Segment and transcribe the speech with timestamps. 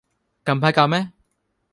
[0.43, 1.11] 近排搞咩